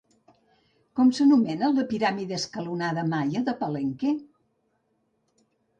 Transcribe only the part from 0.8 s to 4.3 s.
Com s'anomena la piràmide escalonada maia de Palenque?